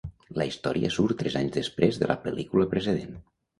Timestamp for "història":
0.51-0.89